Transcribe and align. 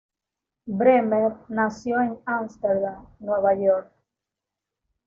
Bremer 0.65 1.33
nació 1.47 2.01
en 2.01 2.17
Amsterdam, 2.25 3.05
Nueva 3.19 3.53
York. 3.53 3.91